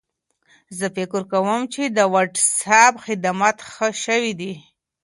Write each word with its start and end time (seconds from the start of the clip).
زه 0.77 0.85
فکر 0.95 1.21
کوم 1.31 1.61
چې 1.73 1.83
د 1.97 1.99
وټساپ 2.13 2.93
خدمات 3.05 3.57
ښه 3.71 3.87
شوي 4.03 4.33
دي. 4.39 4.53